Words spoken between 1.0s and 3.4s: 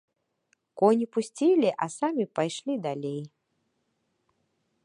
пусцілі, а самі пайшлі далей.